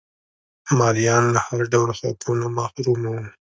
[0.79, 3.21] مریان له هر ډول حقونو محروم وو